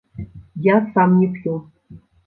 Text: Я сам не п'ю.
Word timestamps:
Я 0.69 0.79
сам 0.95 1.15
не 1.21 1.31
п'ю. 1.37 1.63